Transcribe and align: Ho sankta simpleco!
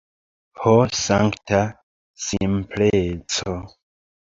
Ho 0.61 0.73
sankta 1.01 1.61
simpleco! 2.27 3.59